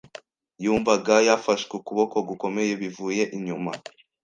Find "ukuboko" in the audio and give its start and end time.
1.79-2.15